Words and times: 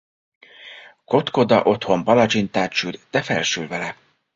Kotkoda 1.05 1.63
otthon 1.63 2.03
palacsintát 2.03 2.71
süt 2.71 2.99
de 3.11 3.21
felsül 3.21 3.67
vele. 3.67 3.95